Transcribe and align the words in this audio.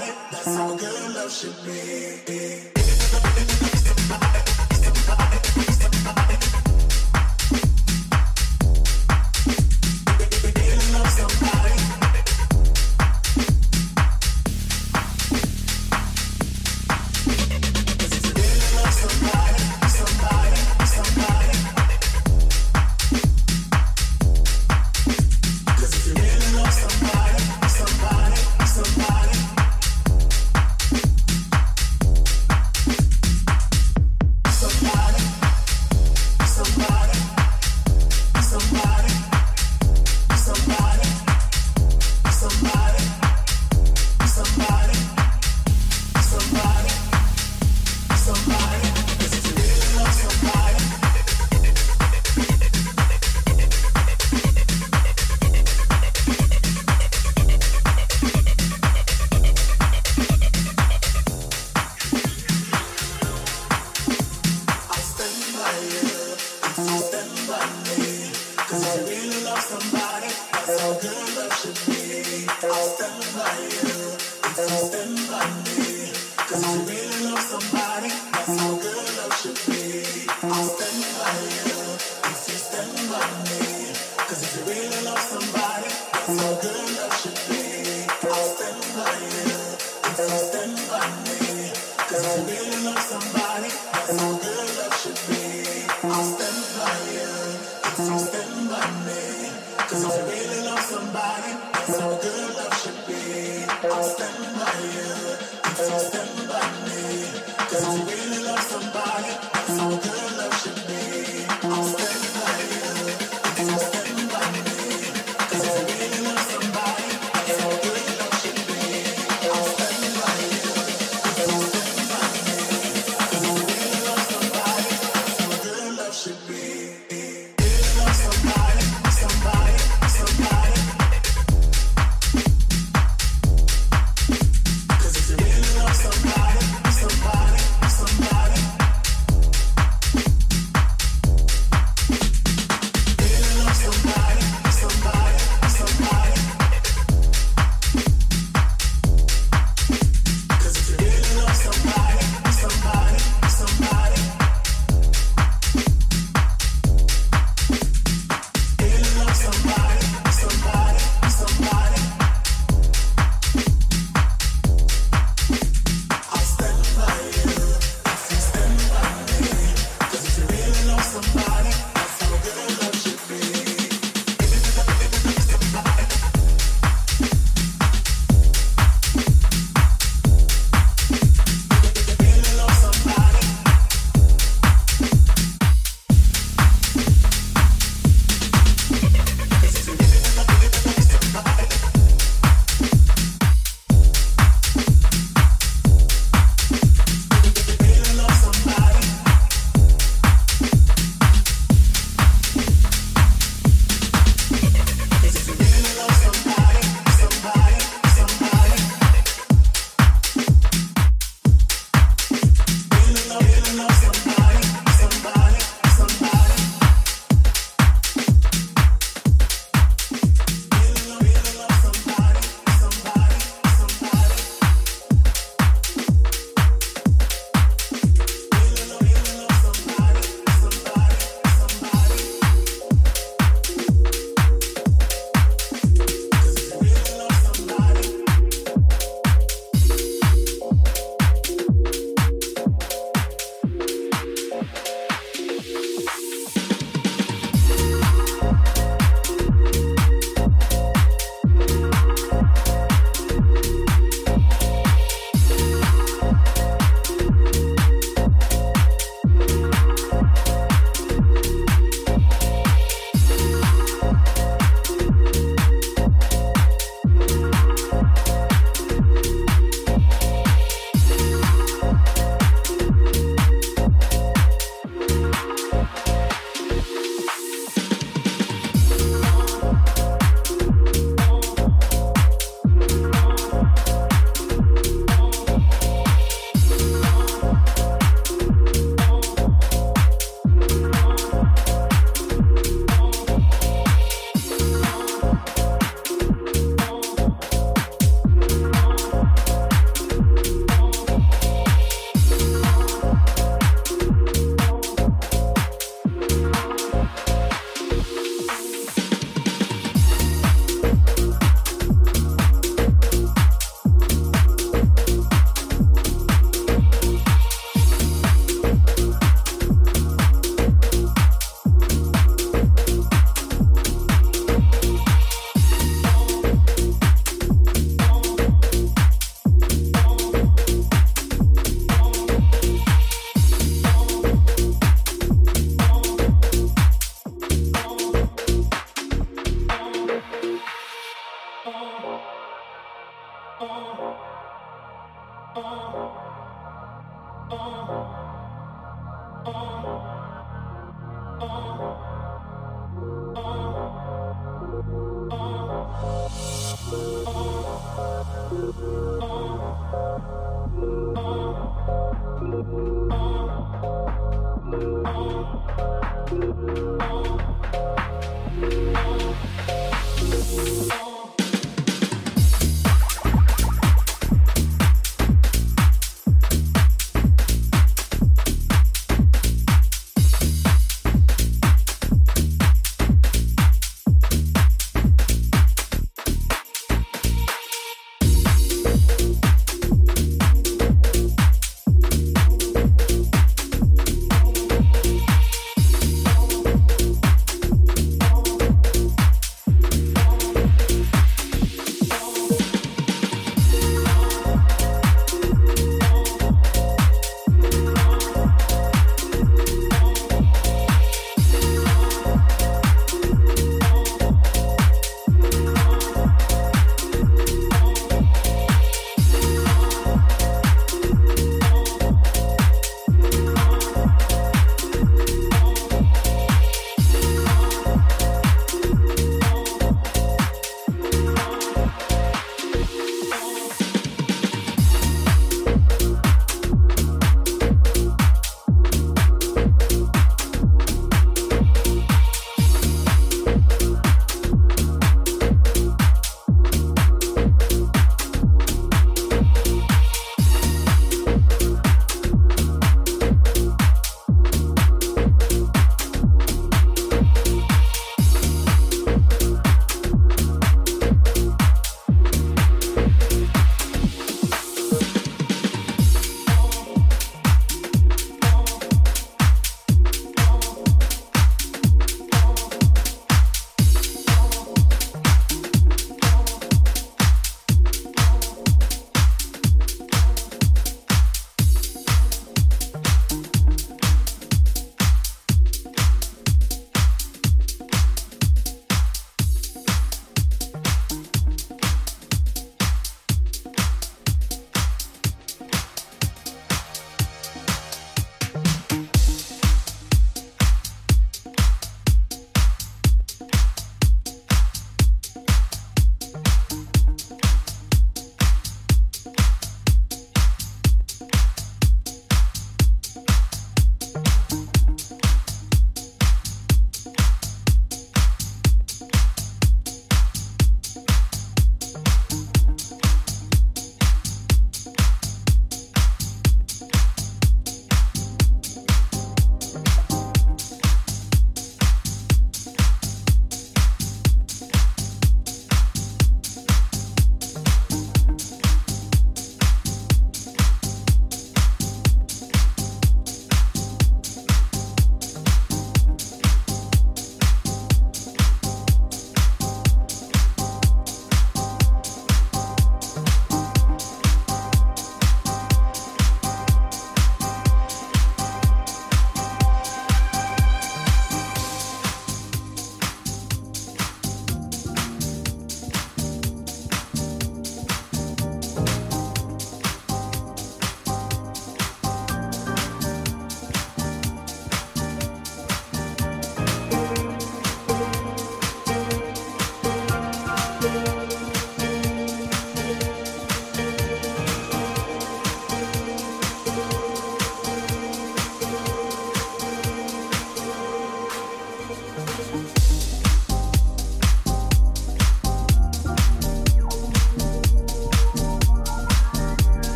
somebody, 0.00 1.52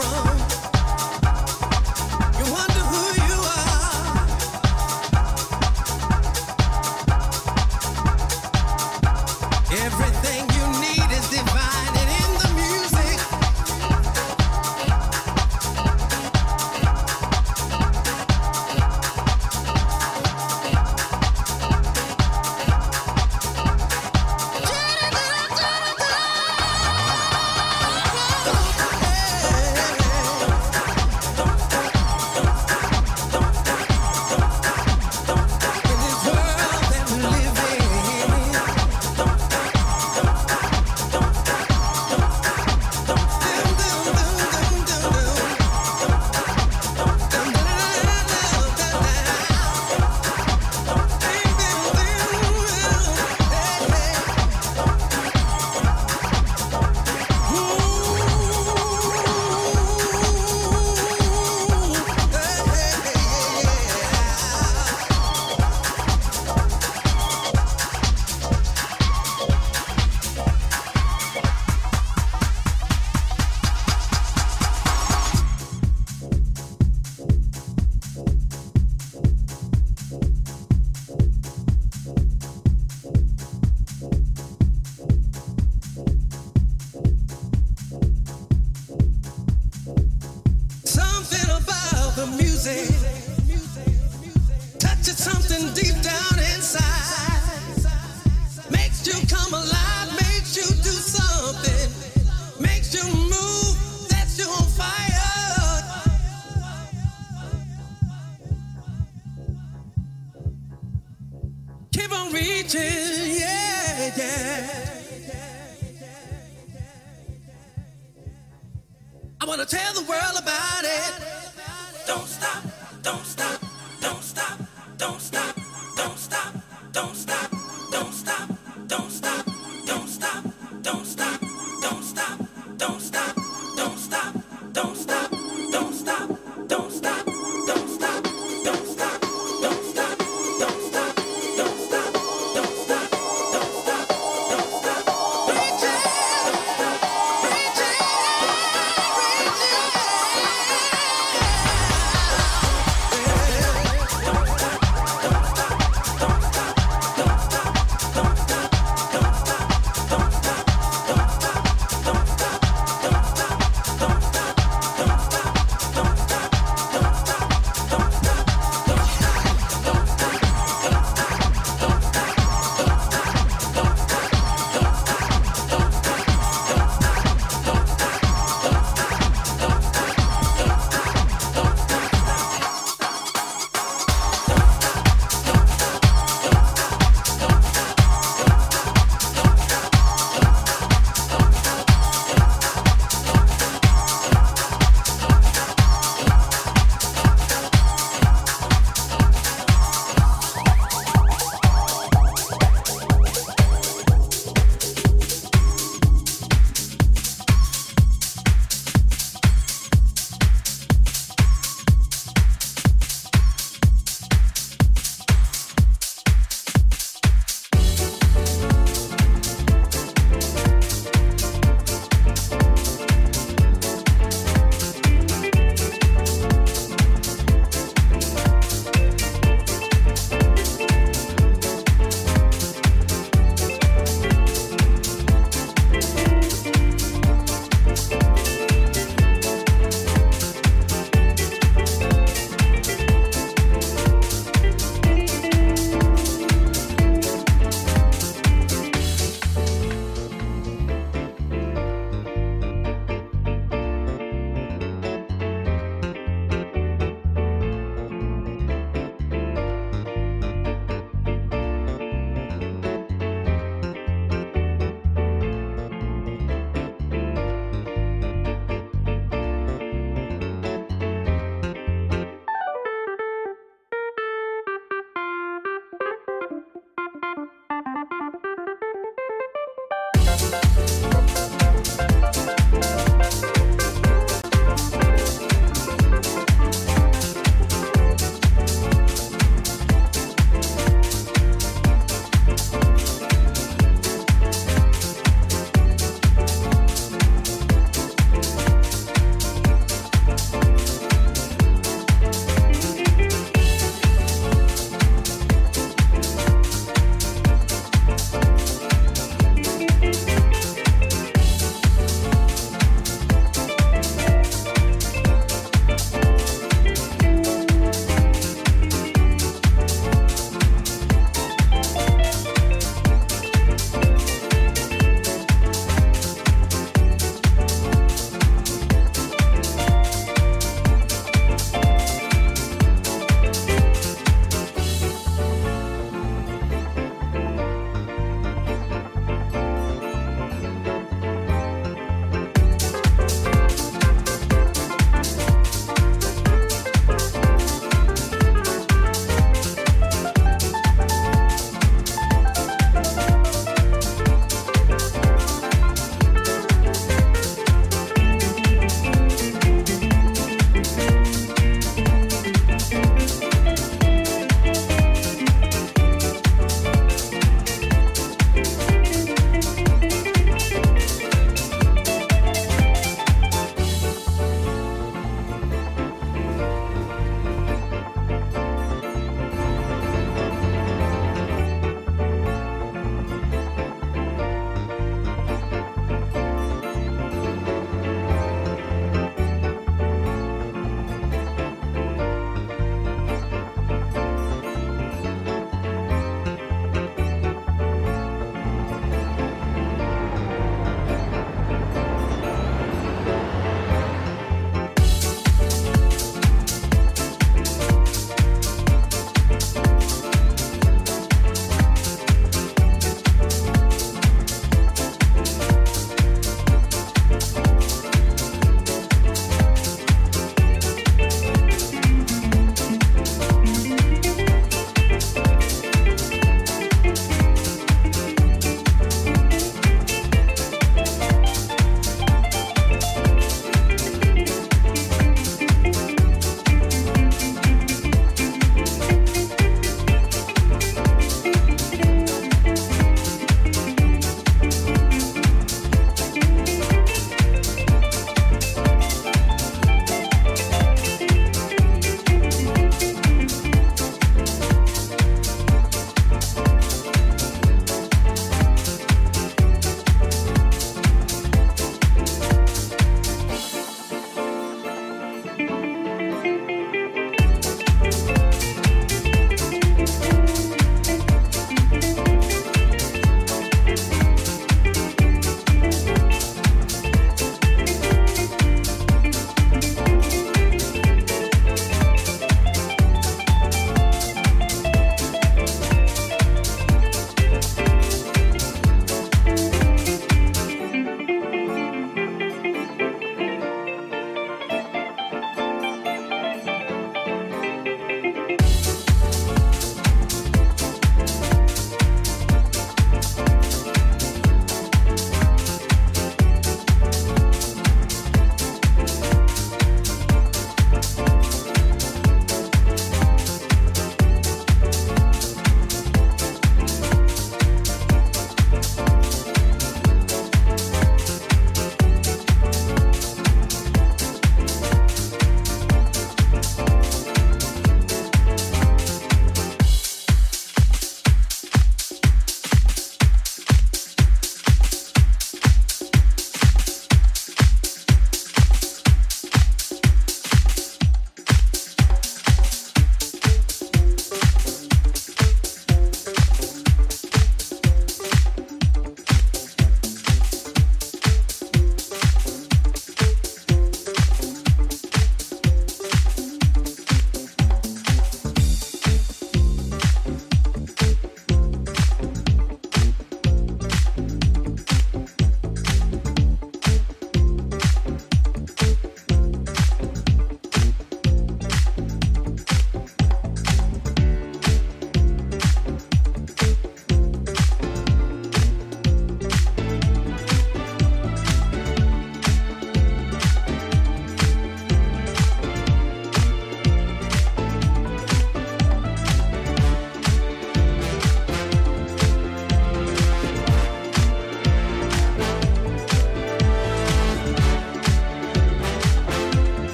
from 0.00 0.27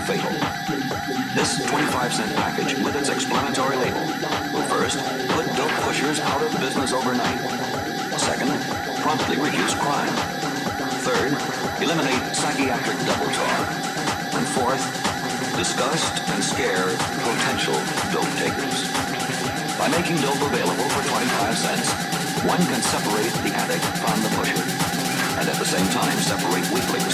fatal. 0.00 0.30
This 1.34 1.64
25 1.66 2.14
cent 2.14 2.34
package 2.36 2.78
with 2.80 2.96
its 2.96 3.08
explanatory 3.08 3.76
label 3.76 4.06
will 4.52 4.66
first 4.66 4.98
put 5.34 5.46
dope 5.56 5.70
pushers 5.82 6.20
out 6.20 6.42
of 6.42 6.50
business 6.60 6.92
overnight. 6.92 7.38
Second, 8.18 8.50
promptly 9.02 9.36
reduce 9.36 9.74
crime. 9.74 10.14
Third, 11.02 11.34
eliminate 11.82 12.22
psychiatric 12.34 12.98
double 13.06 13.30
talk. 13.34 13.66
And 14.34 14.46
fourth, 14.56 14.84
disgust 15.56 16.22
and 16.30 16.42
scare 16.42 16.90
potential 17.22 17.78
dope 18.10 18.30
takers. 18.38 18.90
By 19.78 19.88
making 19.88 20.16
dope 20.22 20.40
available 20.40 20.88
for 20.90 21.02
25 21.08 21.58
cents, 21.58 21.90
one 22.42 22.62
can 22.66 22.82
separate 22.82 23.32
the 23.42 23.52
addict 23.54 23.84
from 24.00 24.16
the 24.22 24.30
pusher, 24.36 24.62
and 25.38 25.48
at 25.48 25.56
the 25.56 25.66
same 25.66 25.86
time 25.90 26.16
separate 26.18 26.68
weaklings 26.70 27.13